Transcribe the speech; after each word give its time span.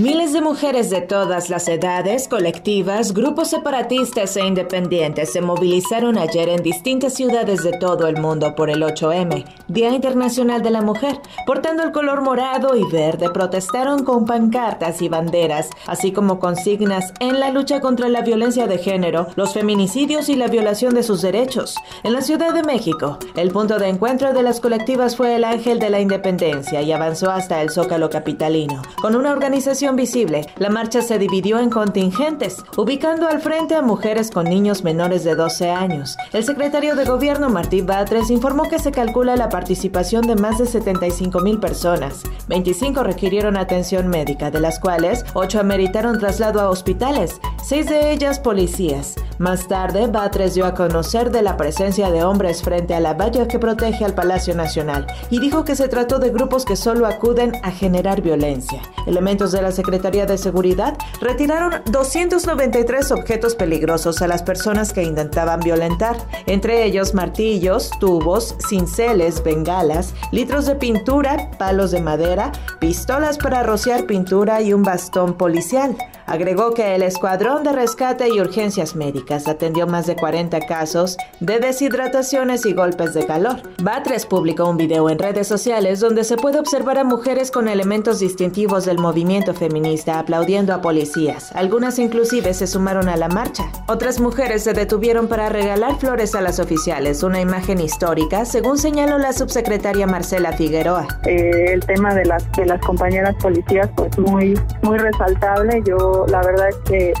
Miles 0.00 0.32
de 0.32 0.40
mujeres 0.40 0.88
de 0.88 1.02
todas 1.02 1.50
las 1.50 1.68
edades, 1.68 2.26
colectivas, 2.26 3.12
grupos 3.12 3.48
separatistas 3.50 4.34
e 4.38 4.46
independientes 4.46 5.30
se 5.30 5.42
movilizaron 5.42 6.16
ayer 6.16 6.48
en 6.48 6.62
distintas 6.62 7.12
ciudades 7.12 7.62
de 7.62 7.72
todo 7.72 8.06
el 8.06 8.16
mundo 8.18 8.54
por 8.54 8.70
el 8.70 8.82
8M, 8.82 9.44
Día 9.68 9.90
Internacional 9.90 10.62
de 10.62 10.70
la 10.70 10.80
Mujer. 10.80 11.20
Portando 11.44 11.82
el 11.82 11.92
color 11.92 12.22
morado 12.22 12.76
y 12.76 12.90
verde, 12.90 13.28
protestaron 13.28 14.02
con 14.02 14.24
pancartas 14.24 15.02
y 15.02 15.10
banderas, 15.10 15.68
así 15.86 16.12
como 16.12 16.40
consignas 16.40 17.12
en 17.20 17.38
la 17.38 17.50
lucha 17.50 17.82
contra 17.82 18.08
la 18.08 18.22
violencia 18.22 18.66
de 18.66 18.78
género, 18.78 19.26
los 19.36 19.52
feminicidios 19.52 20.30
y 20.30 20.34
la 20.34 20.48
violación 20.48 20.94
de 20.94 21.02
sus 21.02 21.20
derechos. 21.20 21.76
En 22.04 22.14
la 22.14 22.22
Ciudad 22.22 22.54
de 22.54 22.62
México, 22.62 23.18
el 23.36 23.50
punto 23.50 23.78
de 23.78 23.88
encuentro 23.88 24.32
de 24.32 24.44
las 24.44 24.60
colectivas 24.60 25.14
fue 25.14 25.36
el 25.36 25.44
Ángel 25.44 25.78
de 25.78 25.90
la 25.90 26.00
Independencia 26.00 26.80
y 26.80 26.90
avanzó 26.90 27.30
hasta 27.30 27.60
el 27.60 27.68
Zócalo 27.68 28.08
Capitalino, 28.08 28.80
con 29.02 29.14
una 29.14 29.32
organización 29.32 29.89
visible, 29.96 30.46
la 30.56 30.70
marcha 30.70 31.02
se 31.02 31.18
dividió 31.18 31.58
en 31.58 31.70
contingentes, 31.70 32.64
ubicando 32.76 33.28
al 33.28 33.40
frente 33.40 33.74
a 33.74 33.82
mujeres 33.82 34.30
con 34.30 34.44
niños 34.44 34.84
menores 34.84 35.24
de 35.24 35.34
12 35.34 35.70
años. 35.70 36.16
El 36.32 36.44
secretario 36.44 36.96
de 36.96 37.04
Gobierno, 37.04 37.48
Martí 37.48 37.80
Batres, 37.82 38.30
informó 38.30 38.68
que 38.68 38.78
se 38.78 38.92
calcula 38.92 39.36
la 39.36 39.48
participación 39.48 40.26
de 40.26 40.36
más 40.36 40.58
de 40.58 40.66
75 40.66 41.40
mil 41.40 41.58
personas. 41.58 42.22
25 42.48 43.02
requirieron 43.02 43.56
atención 43.56 44.08
médica, 44.08 44.50
de 44.50 44.60
las 44.60 44.78
cuales 44.78 45.24
8 45.34 45.60
ameritaron 45.60 46.18
traslado 46.18 46.60
a 46.60 46.70
hospitales, 46.70 47.40
6 47.64 47.86
de 47.88 48.12
ellas 48.12 48.38
policías. 48.38 49.16
Más 49.38 49.68
tarde, 49.68 50.06
Batres 50.06 50.54
dio 50.54 50.66
a 50.66 50.74
conocer 50.74 51.30
de 51.30 51.42
la 51.42 51.56
presencia 51.56 52.10
de 52.10 52.24
hombres 52.24 52.62
frente 52.62 52.94
a 52.94 53.00
la 53.00 53.14
valla 53.14 53.48
que 53.48 53.58
protege 53.58 54.04
al 54.04 54.14
Palacio 54.14 54.54
Nacional 54.54 55.06
y 55.30 55.40
dijo 55.40 55.64
que 55.64 55.76
se 55.76 55.88
trató 55.88 56.18
de 56.18 56.30
grupos 56.30 56.64
que 56.64 56.76
solo 56.76 57.06
acuden 57.06 57.52
a 57.62 57.70
generar 57.70 58.20
violencia. 58.20 58.82
Elementos 59.06 59.52
de 59.52 59.62
la 59.62 59.72
Secretaría 59.80 60.26
de 60.26 60.36
Seguridad 60.36 60.98
retiraron 61.22 61.72
293 61.86 63.12
objetos 63.12 63.54
peligrosos 63.54 64.20
a 64.20 64.28
las 64.28 64.42
personas 64.42 64.92
que 64.92 65.02
intentaban 65.02 65.60
violentar, 65.60 66.18
entre 66.44 66.84
ellos 66.84 67.14
martillos, 67.14 67.90
tubos, 67.98 68.56
cinceles, 68.68 69.42
bengalas, 69.42 70.14
litros 70.32 70.66
de 70.66 70.74
pintura, 70.74 71.50
palos 71.58 71.92
de 71.92 72.02
madera, 72.02 72.52
pistolas 72.78 73.38
para 73.38 73.62
rociar 73.62 74.04
pintura 74.04 74.60
y 74.60 74.74
un 74.74 74.82
bastón 74.82 75.32
policial. 75.32 75.96
Agregó 76.30 76.74
que 76.74 76.94
el 76.94 77.02
Escuadrón 77.02 77.64
de 77.64 77.72
Rescate 77.72 78.28
y 78.28 78.40
Urgencias 78.40 78.94
Médicas 78.94 79.48
atendió 79.48 79.88
más 79.88 80.06
de 80.06 80.14
40 80.14 80.60
casos 80.60 81.16
de 81.40 81.58
deshidrataciones 81.58 82.64
y 82.66 82.72
golpes 82.72 83.14
de 83.14 83.26
calor. 83.26 83.62
Batres 83.82 84.26
publicó 84.26 84.66
un 84.66 84.76
video 84.76 85.10
en 85.10 85.18
redes 85.18 85.48
sociales 85.48 85.98
donde 85.98 86.22
se 86.22 86.36
puede 86.36 86.60
observar 86.60 86.98
a 86.98 87.04
mujeres 87.04 87.50
con 87.50 87.66
elementos 87.66 88.20
distintivos 88.20 88.84
del 88.84 88.98
movimiento 88.98 89.54
feminista 89.70 90.18
aplaudiendo 90.18 90.74
a 90.74 90.80
policías. 90.80 91.52
Algunas 91.54 92.00
inclusive 92.00 92.54
se 92.54 92.66
sumaron 92.66 93.08
a 93.08 93.16
la 93.16 93.28
marcha. 93.28 93.70
Otras 93.86 94.18
mujeres 94.18 94.64
se 94.64 94.72
detuvieron 94.72 95.28
para 95.28 95.48
regalar 95.48 95.96
flores 95.96 96.34
a 96.34 96.40
las 96.40 96.58
oficiales, 96.58 97.22
una 97.22 97.40
imagen 97.40 97.80
histórica, 97.80 98.44
según 98.44 98.78
señaló 98.78 99.16
la 99.18 99.32
subsecretaria 99.32 100.08
Marcela 100.08 100.52
Figueroa. 100.52 101.06
Eh, 101.24 101.72
el 101.74 101.86
tema 101.86 102.12
de 102.14 102.24
las, 102.24 102.50
de 102.52 102.66
las 102.66 102.84
compañeras 102.84 103.36
policías 103.40 103.88
pues 103.94 104.18
muy, 104.18 104.58
muy 104.82 104.98
resaltable. 104.98 105.80
Yo 105.86 106.26
la 106.28 106.42
verdad 106.42 106.70
es 106.70 106.76
que 106.90 107.12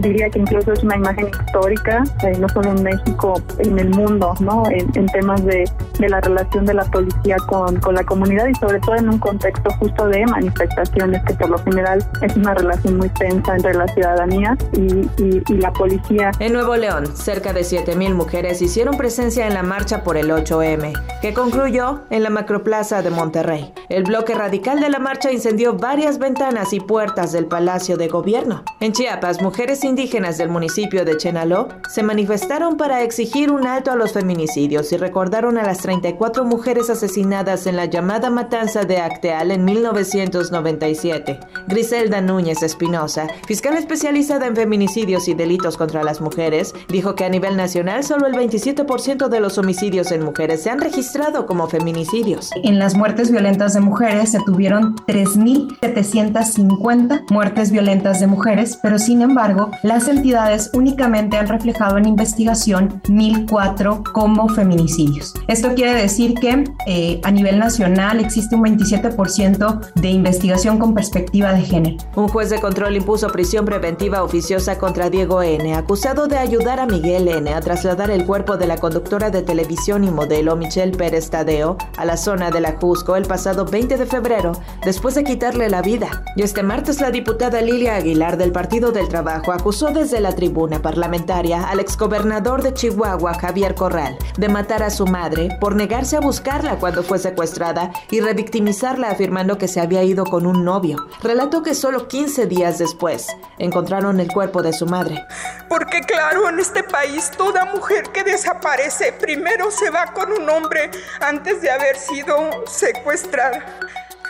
diría 0.00 0.28
que 0.30 0.38
incluso 0.38 0.72
es 0.72 0.82
una 0.82 0.96
imagen 0.96 1.28
histórica, 1.28 2.04
eh, 2.22 2.36
no 2.38 2.48
solo 2.48 2.70
en 2.70 2.82
México, 2.82 3.40
en 3.58 3.78
el 3.78 3.90
mundo, 3.90 4.34
¿no? 4.40 4.64
En, 4.70 5.06
temas 5.06 5.44
de, 5.44 5.64
de, 5.98 6.08
la 6.08 6.20
relación 6.20 6.66
de 6.66 6.74
la 6.74 6.84
policía 6.84 7.36
con, 7.46 7.76
con, 7.76 7.94
la 7.94 8.04
comunidad 8.04 8.46
y 8.48 8.54
sobre 8.56 8.80
todo 8.80 8.96
en 8.96 9.08
un 9.08 9.18
contexto 9.18 9.70
justo 9.78 10.08
de 10.08 10.26
manifestaciones, 10.26 11.22
que 11.24 11.34
por 11.34 11.50
lo 11.50 11.58
general 11.58 12.04
es 12.22 12.36
una 12.36 12.54
relación 12.54 12.98
muy 12.98 13.08
tensa 13.10 13.54
entre 13.54 13.72
la 13.72 13.86
ciudadanía 13.88 14.56
y, 14.72 15.08
y, 15.22 15.56
la 15.56 15.72
policía. 15.72 16.32
En 16.40 16.52
Nuevo 16.52 16.76
León, 16.76 17.06
cerca 17.16 17.52
de 17.52 17.60
7.000 17.60 18.14
mujeres 18.14 18.60
hicieron 18.60 18.96
presencia 18.96 19.46
en 19.46 19.54
la 19.54 19.62
marcha 19.62 20.02
por 20.02 20.16
el 20.16 20.30
8M, 20.30 20.92
que 21.22 21.32
concluyó 21.32 22.02
en 22.10 22.22
la 22.22 22.30
Macroplaza 22.30 23.02
de 23.02 23.10
Monterrey. 23.10 23.72
El 23.88 24.04
bloque 24.04 24.34
radical 24.34 24.80
de 24.80 24.90
la 24.90 24.98
marcha 24.98 25.32
incendió 25.32 25.74
varias 25.74 26.18
ventanas 26.18 26.72
y 26.72 26.80
puertas 26.80 27.32
del 27.32 27.46
Palacio 27.46 27.96
de 27.96 28.08
Gobierno 28.08 28.64
en 28.80 28.92
Chiapas, 28.92 29.40
mujeres 29.46 29.84
indígenas 29.84 30.38
del 30.38 30.48
municipio 30.48 31.04
de 31.04 31.18
Chenaló 31.18 31.68
se 31.88 32.02
manifestaron 32.02 32.76
para 32.76 33.04
exigir 33.04 33.52
un 33.52 33.64
alto 33.64 33.92
a 33.92 33.94
los 33.94 34.12
feminicidios 34.12 34.90
y 34.90 34.96
recordaron 34.96 35.56
a 35.56 35.62
las 35.62 35.78
34 35.78 36.44
mujeres 36.44 36.90
asesinadas 36.90 37.68
en 37.68 37.76
la 37.76 37.84
llamada 37.84 38.28
matanza 38.28 38.82
de 38.82 38.98
Acteal 38.98 39.52
en 39.52 39.64
1997. 39.64 41.38
Griselda 41.68 42.20
Núñez 42.20 42.64
Espinosa, 42.64 43.28
fiscal 43.46 43.76
especializada 43.76 44.48
en 44.48 44.56
feminicidios 44.56 45.28
y 45.28 45.34
delitos 45.34 45.76
contra 45.76 46.02
las 46.02 46.20
mujeres, 46.20 46.74
dijo 46.88 47.14
que 47.14 47.24
a 47.24 47.28
nivel 47.28 47.56
nacional 47.56 48.02
solo 48.02 48.26
el 48.26 48.34
27% 48.34 49.28
de 49.28 49.38
los 49.38 49.58
homicidios 49.58 50.10
en 50.10 50.24
mujeres 50.24 50.64
se 50.64 50.70
han 50.70 50.80
registrado 50.80 51.46
como 51.46 51.68
feminicidios. 51.68 52.50
En 52.64 52.80
las 52.80 52.96
muertes 52.96 53.30
violentas 53.30 53.74
de 53.74 53.80
mujeres 53.80 54.32
se 54.32 54.40
tuvieron 54.44 54.96
3.750 55.06 57.26
muertes 57.30 57.70
violentas 57.70 58.18
de 58.18 58.26
mujeres, 58.26 58.76
pero 58.82 58.98
sin 58.98 59.22
embargo, 59.22 59.35
las 59.82 60.08
entidades 60.08 60.70
únicamente 60.72 61.36
han 61.36 61.46
reflejado 61.46 61.98
en 61.98 62.06
investigación 62.08 63.02
1004 63.06 64.02
como 64.14 64.48
feminicidios. 64.48 65.34
Esto 65.46 65.74
quiere 65.74 65.92
decir 65.92 66.32
que 66.40 66.64
eh, 66.86 67.20
a 67.22 67.30
nivel 67.30 67.58
nacional 67.58 68.18
existe 68.18 68.56
un 68.56 68.64
27% 68.64 69.92
de 69.94 70.08
investigación 70.08 70.78
con 70.78 70.94
perspectiva 70.94 71.52
de 71.52 71.60
género. 71.60 71.96
Un 72.14 72.28
juez 72.28 72.48
de 72.48 72.60
control 72.60 72.96
impuso 72.96 73.28
prisión 73.28 73.66
preventiva 73.66 74.22
oficiosa 74.22 74.78
contra 74.78 75.10
Diego 75.10 75.42
N., 75.42 75.74
acusado 75.74 76.28
de 76.28 76.38
ayudar 76.38 76.80
a 76.80 76.86
Miguel 76.86 77.28
N. 77.28 77.52
a 77.52 77.60
trasladar 77.60 78.10
el 78.10 78.24
cuerpo 78.24 78.56
de 78.56 78.66
la 78.68 78.78
conductora 78.78 79.28
de 79.28 79.42
televisión 79.42 80.04
y 80.04 80.10
modelo 80.10 80.56
Michelle 80.56 80.96
Pérez 80.96 81.28
Tadeo 81.28 81.76
a 81.98 82.06
la 82.06 82.16
zona 82.16 82.50
de 82.50 82.62
la 82.62 82.76
Jusco 82.80 83.16
el 83.16 83.26
pasado 83.26 83.66
20 83.66 83.98
de 83.98 84.06
febrero, 84.06 84.52
después 84.82 85.14
de 85.14 85.24
quitarle 85.24 85.68
la 85.68 85.82
vida. 85.82 86.24
Y 86.36 86.42
este 86.42 86.62
martes 86.62 87.02
la 87.02 87.10
diputada 87.10 87.60
Lilia 87.60 87.96
Aguilar 87.96 88.38
del 88.38 88.50
Partido 88.50 88.92
del 88.92 89.08
Trabajo 89.08 89.25
acusó 89.34 89.90
desde 89.90 90.20
la 90.20 90.34
tribuna 90.34 90.80
parlamentaria 90.80 91.68
al 91.68 91.80
exgobernador 91.80 92.62
de 92.62 92.74
Chihuahua, 92.74 93.34
Javier 93.34 93.74
Corral, 93.74 94.16
de 94.36 94.48
matar 94.48 94.82
a 94.82 94.90
su 94.90 95.06
madre 95.06 95.48
por 95.60 95.74
negarse 95.74 96.16
a 96.16 96.20
buscarla 96.20 96.78
cuando 96.78 97.02
fue 97.02 97.18
secuestrada 97.18 97.92
y 98.10 98.20
revictimizarla 98.20 99.10
afirmando 99.10 99.58
que 99.58 99.68
se 99.68 99.80
había 99.80 100.02
ido 100.02 100.24
con 100.24 100.46
un 100.46 100.64
novio. 100.64 101.06
Relató 101.22 101.62
que 101.62 101.74
solo 101.74 102.08
15 102.08 102.46
días 102.46 102.78
después 102.78 103.26
encontraron 103.58 104.20
el 104.20 104.32
cuerpo 104.32 104.62
de 104.62 104.72
su 104.72 104.86
madre. 104.86 105.24
Porque 105.68 106.00
claro, 106.00 106.48
en 106.48 106.60
este 106.60 106.82
país 106.82 107.30
toda 107.36 107.64
mujer 107.66 108.04
que 108.12 108.24
desaparece 108.24 109.12
primero 109.12 109.70
se 109.70 109.90
va 109.90 110.12
con 110.12 110.32
un 110.32 110.48
hombre 110.48 110.90
antes 111.20 111.60
de 111.62 111.70
haber 111.70 111.96
sido 111.96 112.36
secuestrada. 112.66 113.64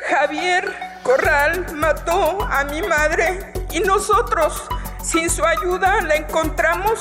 Javier 0.09 0.73
Corral 1.03 1.67
mató 1.75 2.43
a 2.43 2.65
mi 2.65 2.83
madre 2.83 3.53
y 3.73 3.81
nosotros, 3.81 4.63
sin 5.07 5.31
su 5.31 5.45
ayuda, 5.45 6.01
la 6.03 6.17
encontramos 6.17 6.99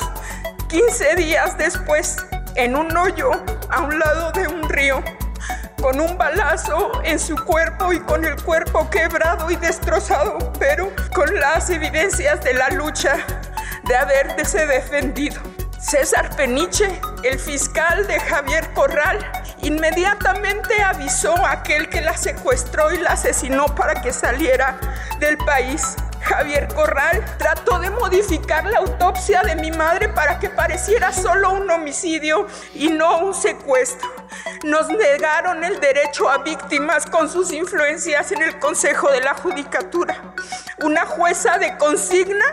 15 0.68 1.16
días 1.16 1.58
después 1.58 2.24
en 2.54 2.76
un 2.76 2.96
hoyo 2.96 3.30
a 3.68 3.80
un 3.80 3.98
lado 3.98 4.30
de 4.30 4.46
un 4.46 4.68
río, 4.68 5.02
con 5.82 6.00
un 6.00 6.16
balazo 6.16 7.02
en 7.02 7.18
su 7.18 7.34
cuerpo 7.34 7.92
y 7.92 8.00
con 8.00 8.24
el 8.24 8.40
cuerpo 8.42 8.88
quebrado 8.90 9.50
y 9.50 9.56
destrozado, 9.56 10.52
pero 10.58 10.92
con 11.14 11.34
las 11.34 11.68
evidencias 11.68 12.42
de 12.44 12.54
la 12.54 12.68
lucha 12.70 13.16
de 13.84 13.96
haberse 13.96 14.66
defendido. 14.66 15.42
César 15.80 16.34
Peniche, 16.36 17.00
el 17.24 17.38
fiscal 17.38 18.06
de 18.06 18.20
Javier 18.20 18.72
Corral, 18.72 19.18
inmediatamente 19.62 20.80
avisó 20.82 21.36
a 21.44 21.52
aquel 21.52 21.88
que 21.88 22.00
la 22.00 22.16
secuestró 22.16 22.92
y 22.92 22.98
la 22.98 23.10
asesinó 23.10 23.66
para 23.74 24.00
que 24.00 24.12
saliera 24.12 24.78
del 25.18 25.36
país. 25.38 25.96
Javier 26.36 26.68
Corral 26.74 27.24
trató 27.38 27.78
de 27.78 27.88
modificar 27.88 28.62
la 28.66 28.80
autopsia 28.80 29.40
de 29.40 29.56
mi 29.56 29.70
madre 29.70 30.10
para 30.10 30.38
que 30.38 30.50
pareciera 30.50 31.10
solo 31.10 31.52
un 31.52 31.70
homicidio 31.70 32.46
y 32.74 32.90
no 32.90 33.20
un 33.20 33.32
secuestro. 33.32 34.06
Nos 34.62 34.86
negaron 34.88 35.64
el 35.64 35.80
derecho 35.80 36.28
a 36.28 36.36
víctimas 36.36 37.06
con 37.06 37.30
sus 37.30 37.52
influencias 37.52 38.32
en 38.32 38.42
el 38.42 38.58
Consejo 38.58 39.10
de 39.12 39.22
la 39.22 39.32
Judicatura. 39.32 40.34
Una 40.82 41.06
jueza 41.06 41.56
de 41.56 41.78
consigna 41.78 42.44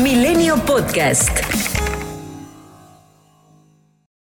Milenio 0.00 0.54
Podcast. 0.64 1.75